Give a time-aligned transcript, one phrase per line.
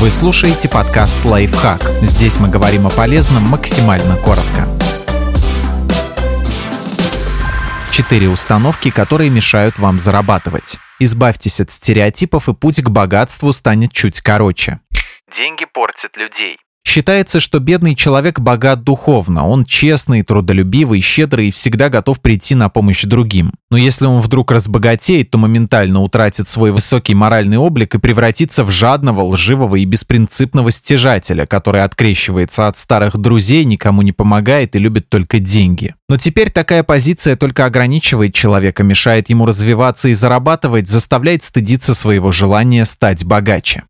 [0.00, 1.82] Вы слушаете подкаст «Лайфхак».
[2.02, 4.68] Здесь мы говорим о полезном максимально коротко.
[7.90, 10.78] Четыре установки, которые мешают вам зарабатывать.
[11.00, 14.78] Избавьтесь от стереотипов, и путь к богатству станет чуть короче.
[15.36, 16.58] Деньги портят людей.
[16.88, 22.70] Считается, что бедный человек богат духовно, он честный, трудолюбивый, щедрый и всегда готов прийти на
[22.70, 23.52] помощь другим.
[23.70, 28.70] Но если он вдруг разбогатеет, то моментально утратит свой высокий моральный облик и превратится в
[28.70, 35.10] жадного, лживого и беспринципного стяжателя, который открещивается от старых друзей, никому не помогает и любит
[35.10, 35.94] только деньги.
[36.08, 42.32] Но теперь такая позиция только ограничивает человека, мешает ему развиваться и зарабатывать, заставляет стыдиться своего
[42.32, 43.84] желания стать богаче.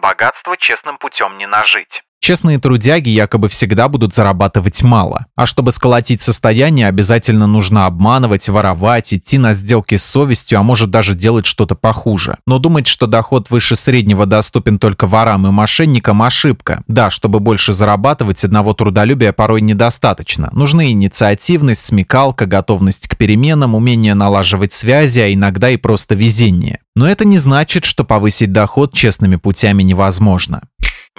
[0.00, 2.02] Богатство честным путем не нажить.
[2.24, 5.26] Честные трудяги якобы всегда будут зарабатывать мало.
[5.36, 10.90] А чтобы сколотить состояние, обязательно нужно обманывать, воровать, идти на сделки с совестью, а может
[10.90, 12.38] даже делать что-то похуже.
[12.46, 16.82] Но думать, что доход выше среднего доступен только ворам и мошенникам– ошибка.
[16.88, 20.48] Да, чтобы больше зарабатывать, одного трудолюбия порой недостаточно.
[20.52, 26.78] Нужны инициативность, смекалка, готовность к переменам, умение налаживать связи, а иногда и просто везение.
[26.96, 30.62] Но это не значит, что повысить доход честными путями невозможно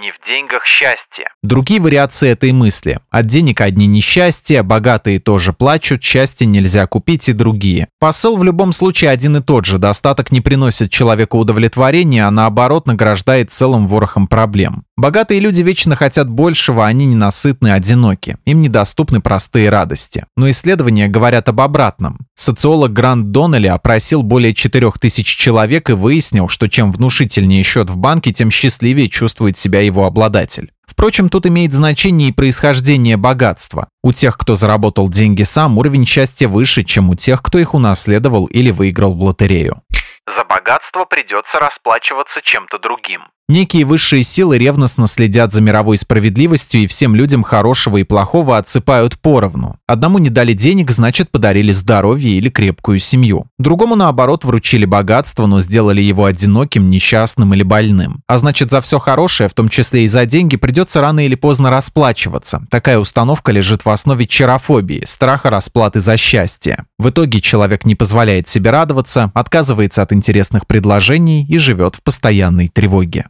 [0.00, 1.28] не в деньгах счастье.
[1.42, 2.98] Другие вариации этой мысли.
[3.10, 7.88] От денег одни несчастья, богатые тоже плачут, счастье нельзя купить и другие.
[8.00, 9.78] Посыл в любом случае один и тот же.
[9.78, 14.84] Достаток не приносит человеку удовлетворения, а наоборот награждает целым ворохом проблем.
[14.96, 18.38] Богатые люди вечно хотят большего, они ненасытны, одиноки.
[18.44, 20.24] Им недоступны простые радости.
[20.36, 22.20] Но исследования говорят об обратном.
[22.36, 28.32] Социолог Грант Доннелли опросил более 4000 человек и выяснил, что чем внушительнее счет в банке,
[28.32, 30.70] тем счастливее чувствует себя его обладатель.
[30.86, 33.88] Впрочем, тут имеет значение и происхождение богатства.
[34.02, 38.44] У тех, кто заработал деньги сам, уровень счастья выше, чем у тех, кто их унаследовал
[38.46, 39.82] или выиграл в лотерею.
[40.26, 43.24] За богатство придется расплачиваться чем-то другим.
[43.46, 49.20] Некие высшие силы ревностно следят за мировой справедливостью и всем людям хорошего и плохого отсыпают
[49.20, 49.76] поровну.
[49.86, 53.44] Одному не дали денег, значит подарили здоровье или крепкую семью.
[53.58, 58.22] Другому, наоборот, вручили богатство, но сделали его одиноким, несчастным или больным.
[58.26, 61.68] А значит, за все хорошее, в том числе и за деньги, придется рано или поздно
[61.68, 62.62] расплачиваться.
[62.70, 66.86] Такая установка лежит в основе чарофобии, страха расплаты за счастье.
[66.98, 72.68] В итоге человек не позволяет себе радоваться, отказывается от интересных предложений и живет в постоянной
[72.68, 73.26] тревоге.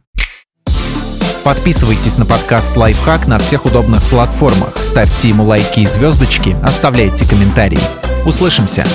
[1.43, 7.79] Подписывайтесь на подкаст «Лайфхак» на всех удобных платформах, ставьте ему лайки и звездочки, оставляйте комментарии.
[8.25, 8.85] Услышимся!